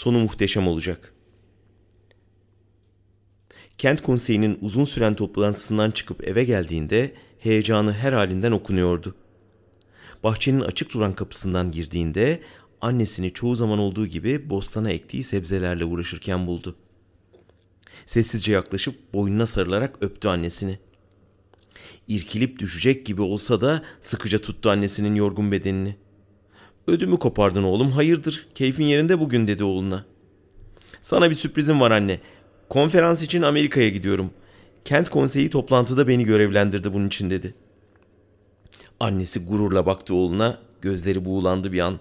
[0.00, 1.14] Sonu muhteşem olacak.
[3.78, 9.14] Kent konseyinin uzun süren toplantısından çıkıp eve geldiğinde heyecanı her halinden okunuyordu.
[10.24, 12.42] Bahçenin açık duran kapısından girdiğinde
[12.80, 16.76] annesini çoğu zaman olduğu gibi bostana ektiği sebzelerle uğraşırken buldu.
[18.06, 20.78] Sessizce yaklaşıp boynuna sarılarak öptü annesini.
[22.08, 25.96] İrkilip düşecek gibi olsa da sıkıca tuttu annesinin yorgun bedenini.
[26.86, 30.04] Ödümü kopardın oğlum hayırdır keyfin yerinde bugün dedi oğluna.
[31.02, 32.20] Sana bir sürprizim var anne.
[32.68, 34.30] Konferans için Amerika'ya gidiyorum.
[34.84, 37.54] Kent konseyi toplantıda beni görevlendirdi bunun için dedi.
[39.00, 41.98] Annesi gururla baktı oğluna, gözleri buğulandı bir an.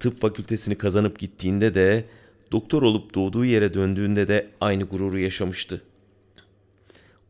[0.00, 2.04] Tıp fakültesini kazanıp gittiğinde de,
[2.52, 5.82] doktor olup doğduğu yere döndüğünde de aynı gururu yaşamıştı.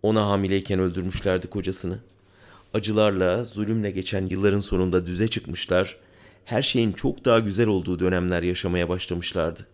[0.03, 1.99] Ona hamileyken öldürmüşlerdi kocasını.
[2.75, 5.97] Acılarla, zulümle geçen yılların sonunda düze çıkmışlar,
[6.51, 9.67] her şeyin çok daha güzel olduğu dönemler yaşamaya başlamışlardı.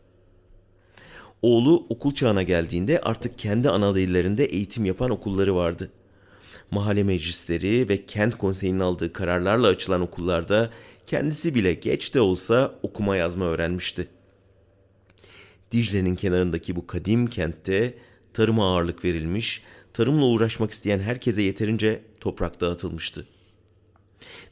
[1.42, 5.90] Oğlu okul çağına geldiğinde artık kendi ana dillerinde eğitim yapan okulları vardı.
[6.70, 10.70] Mahalle meclisleri ve kent konseyinin aldığı kararlarla açılan okullarda
[11.06, 14.08] kendisi bile geç de olsa okuma yazma öğrenmişti.
[15.72, 17.94] Dicle'nin kenarındaki bu kadim kentte
[18.32, 23.26] tarıma ağırlık verilmiş, tarımla uğraşmak isteyen herkese yeterince toprak dağıtılmıştı.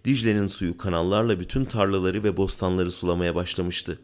[0.04, 3.98] Dicle'nin suyu kanallarla bütün tarlaları ve bostanları sulamaya başlamıştı.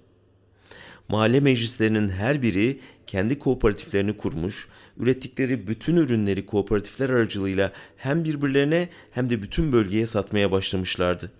[1.08, 9.30] Mahalle meclislerinin her biri kendi kooperatiflerini kurmuş, ürettikleri bütün ürünleri kooperatifler aracılığıyla hem birbirlerine hem
[9.30, 11.32] de bütün bölgeye satmaya başlamışlardı.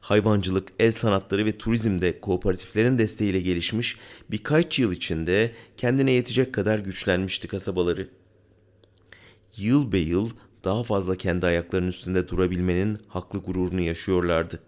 [0.00, 3.96] Hayvancılık, el sanatları ve turizmde kooperatiflerin desteğiyle gelişmiş,
[4.30, 8.08] birkaç yıl içinde kendine yetecek kadar güçlenmişti kasabaları.
[9.56, 10.30] Yıl be yıl
[10.64, 14.60] daha fazla kendi ayaklarının üstünde durabilmenin haklı gururunu yaşıyorlardı.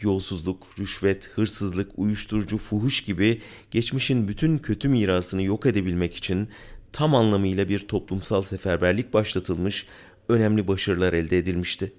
[0.00, 6.48] Yolsuzluk, rüşvet, hırsızlık, uyuşturucu, fuhuş gibi geçmişin bütün kötü mirasını yok edebilmek için
[6.92, 9.86] tam anlamıyla bir toplumsal seferberlik başlatılmış,
[10.28, 11.92] önemli başarılar elde edilmişti.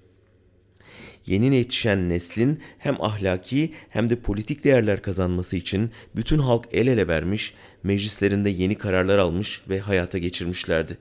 [1.26, 7.08] Yeni yetişen neslin hem ahlaki hem de politik değerler kazanması için bütün halk el ele
[7.08, 10.98] vermiş, meclislerinde yeni kararlar almış ve hayata geçirmişlerdi.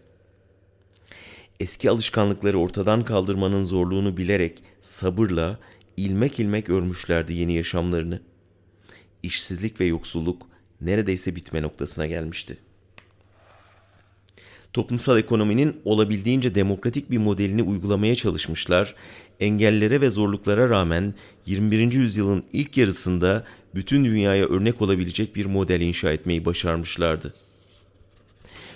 [1.60, 5.60] Eski alışkanlıkları ortadan kaldırmanın zorluğunu bilerek sabırla,
[5.98, 8.20] ilmek ilmek örmüşlerdi yeni yaşamlarını.
[9.24, 10.48] İşsizlik ve yoksulluk
[10.82, 12.58] neredeyse bitme noktasına gelmişti.
[14.74, 18.96] Toplumsal ekonominin olabildiğince demokratik bir modelini uygulamaya çalışmışlar,
[19.40, 21.14] engellere ve zorluklara rağmen
[21.46, 21.94] 21.
[21.94, 23.46] yüzyılın ilk yarısında
[23.76, 27.34] bütün dünyaya örnek olabilecek bir model inşa etmeyi başarmışlardı.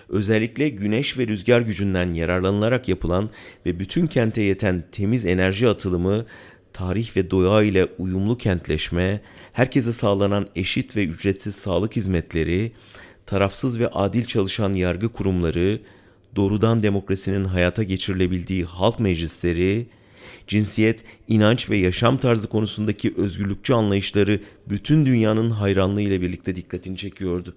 [0.10, 3.30] Özellikle güneş ve rüzgar gücünden yararlanılarak yapılan
[3.66, 6.26] ve bütün kente yeten temiz enerji atılımı
[6.74, 9.22] tarih ve doğa ile uyumlu kentleşme,
[9.54, 12.72] herkese sağlanan eşit ve ücretsiz sağlık hizmetleri,
[13.26, 15.80] tarafsız ve adil çalışan yargı kurumları,
[16.36, 19.88] doğrudan demokrasinin hayata geçirilebildiği halk meclisleri,
[20.48, 24.40] cinsiyet, inanç ve yaşam tarzı konusundaki özgürlükçü anlayışları
[24.70, 27.56] bütün dünyanın hayranlığı ile birlikte dikkatini çekiyordu.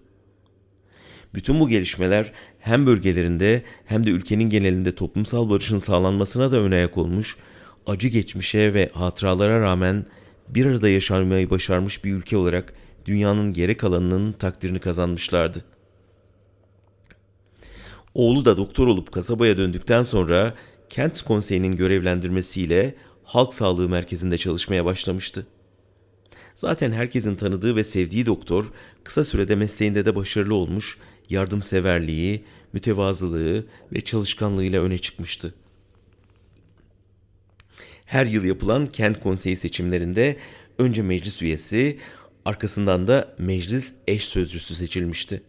[1.34, 6.98] Bütün bu gelişmeler hem bölgelerinde hem de ülkenin genelinde toplumsal barışın sağlanmasına da ön ayak
[6.98, 7.37] olmuş,
[7.87, 10.06] acı geçmişe ve hatıralara rağmen
[10.48, 15.65] bir arada yaşamayı başarmış bir ülke olarak dünyanın geri kalanının takdirini kazanmışlardı.
[18.15, 20.54] Oğlu da doktor olup kasabaya döndükten sonra
[20.88, 22.94] kent konseyinin görevlendirmesiyle
[23.25, 25.47] halk sağlığı merkezinde çalışmaya başlamıştı.
[26.57, 28.73] Zaten herkesin tanıdığı ve sevdiği doktor
[29.05, 30.99] kısa sürede mesleğinde de başarılı olmuş,
[31.31, 35.55] yardımseverliği, mütevazılığı ve çalışkanlığıyla öne çıkmıştı.
[38.05, 40.37] Her yıl yapılan kent konseyi seçimlerinde
[40.79, 41.99] önce meclis üyesi,
[42.45, 45.43] arkasından da meclis eş sözcüsü seçilmişti.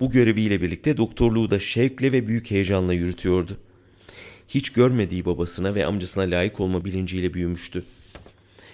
[0.00, 3.56] Bu göreviyle birlikte doktorluğu da şevkle ve büyük heyecanla yürütüyordu.
[4.48, 7.84] Hiç görmediği babasına ve amcasına layık olma bilinciyle büyümüştü.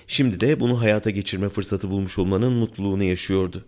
[0.07, 3.65] Şimdi de bunu hayata geçirme fırsatı bulmuş olmanın mutluluğunu yaşıyordu.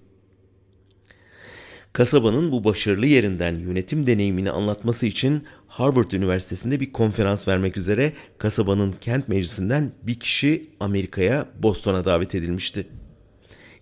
[1.93, 8.93] Kasabanın bu başarılı yerinden yönetim deneyimini anlatması için Harvard Üniversitesi'nde bir konferans vermek üzere kasabanın
[9.01, 12.87] kent meclisinden bir kişi Amerika'ya, Boston'a davet edilmişti.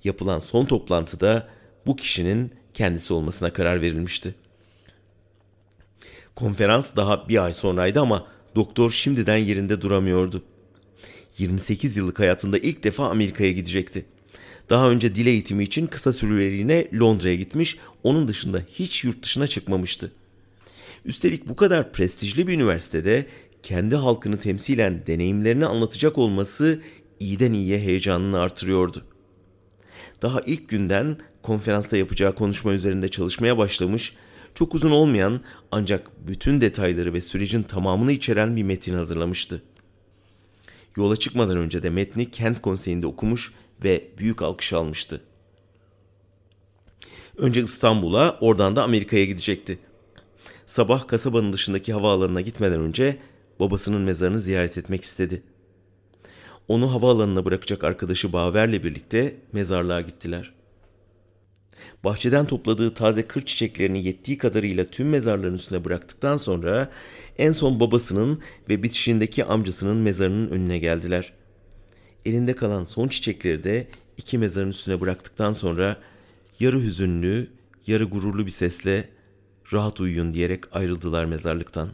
[0.05, 1.49] Yapılan son toplantıda
[1.87, 4.35] bu kişinin kendisi olmasına karar verilmişti.
[6.35, 10.43] Konferans daha bir ay sonraydı ama doktor şimdiden yerinde duramıyordu.
[11.38, 14.05] 28 yıllık hayatında ilk defa Amerika'ya gidecekti.
[14.71, 20.12] Daha önce dil eğitimi için kısa süreliğine Londra'ya gitmiş, onun dışında hiç yurt dışına çıkmamıştı.
[21.05, 23.27] Üstelik bu kadar prestijli bir üniversitede
[23.62, 26.81] kendi halkını temsilen deneyimlerini anlatacak olması
[27.21, 29.05] iyiden iyiye heyecanını artırıyordu.
[30.23, 34.15] Daha ilk günden konferansta yapacağı konuşma üzerinde çalışmaya başlamış,
[34.55, 35.41] çok uzun olmayan
[35.71, 39.62] ancak bütün detayları ve sürecin tamamını içeren bir metin hazırlamıştı.
[40.97, 43.53] Yola çıkmadan önce de metni kent konseyinde okumuş
[43.85, 45.21] ve büyük alkış almıştı.
[47.37, 49.79] Önce İstanbul'a, oradan da Amerika'ya gidecekti.
[50.67, 53.19] Sabah kasabanın dışındaki havaalanına gitmeden önce
[53.61, 55.43] babasının mezarını ziyaret etmek istedi.
[56.69, 60.56] Onu havaalanına bırakacak arkadaşı Baver'le birlikte mezarlığa gittiler.
[62.05, 66.90] Bahçeden topladığı taze kır çiçeklerini yettiği kadarıyla tüm mezarların üstüne bıraktıktan sonra
[67.38, 71.32] en son babasının ve bitişindeki amcasının mezarının önüne geldiler.
[72.25, 73.87] Elinde kalan son çiçekleri de
[74.17, 75.96] iki mezarın üstüne bıraktıktan sonra
[76.61, 77.50] yarı hüzünlü,
[77.87, 79.08] yarı gururlu bir sesle
[79.73, 81.90] rahat uyuyun diyerek ayrıldılar mezarlıktan.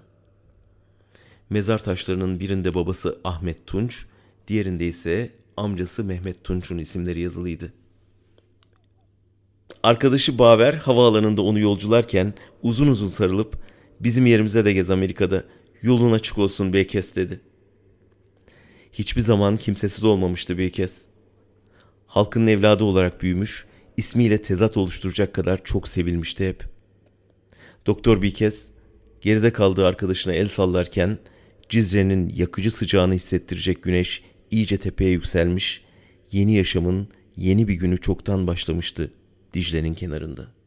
[1.51, 4.07] Mezar taşlarının birinde babası Ahmet Tunç,
[4.49, 7.73] diğerinde ise amcası Mehmet Tunç'un isimleri yazılıydı.
[9.83, 13.57] Arkadaşı Baver havaalanında onu yolcularken uzun uzun sarılıp
[14.01, 15.45] bizim yerimize de gez Amerika'da
[15.83, 17.41] yolun açık olsun Beykes dedi.
[18.93, 21.05] Hiçbir zaman kimsesiz olmamıştı Beykes.
[22.07, 23.65] Halkın evladı olarak büyümüş,
[23.97, 26.65] ismiyle tezat oluşturacak kadar çok sevilmişti hep.
[27.87, 28.67] Doktor Beykes
[29.21, 31.19] geride kaldığı arkadaşına el sallarken
[31.69, 35.85] Cizre'nin yakıcı sıcağını hissettirecek güneş iyice tepeye yükselmiş,
[36.33, 39.11] yeni yaşamın yeni bir günü çoktan başlamıştı
[39.55, 40.62] Dicle'nin kenarında.''